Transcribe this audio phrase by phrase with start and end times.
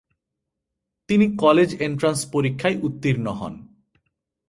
[1.09, 3.53] তিনি college entrance পরীক্ষায় উত্তীর্ণ হন।